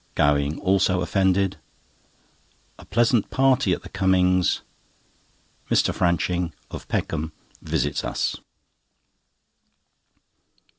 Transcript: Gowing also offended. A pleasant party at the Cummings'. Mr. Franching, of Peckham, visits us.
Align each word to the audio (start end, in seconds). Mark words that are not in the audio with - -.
Gowing 0.15 0.59
also 0.61 1.01
offended. 1.01 1.57
A 2.79 2.85
pleasant 2.85 3.29
party 3.29 3.71
at 3.71 3.83
the 3.83 3.89
Cummings'. 3.89 4.61
Mr. 5.69 5.93
Franching, 5.93 6.53
of 6.71 6.87
Peckham, 6.87 7.33
visits 7.61 8.03
us. 8.03 8.35